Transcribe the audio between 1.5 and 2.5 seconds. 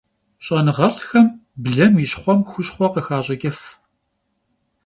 blem yi şxhuem